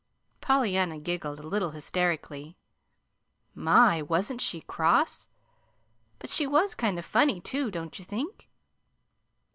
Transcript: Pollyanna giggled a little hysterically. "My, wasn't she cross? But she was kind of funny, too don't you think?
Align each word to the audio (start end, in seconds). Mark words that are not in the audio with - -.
Pollyanna 0.41 0.97
giggled 0.97 1.39
a 1.39 1.47
little 1.47 1.69
hysterically. 1.69 2.57
"My, 3.53 4.01
wasn't 4.01 4.41
she 4.41 4.61
cross? 4.61 5.27
But 6.17 6.31
she 6.31 6.47
was 6.47 6.73
kind 6.73 6.97
of 6.97 7.05
funny, 7.05 7.39
too 7.39 7.69
don't 7.69 7.99
you 7.99 8.03
think? 8.03 8.49